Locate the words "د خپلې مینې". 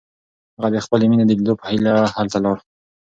0.73-1.25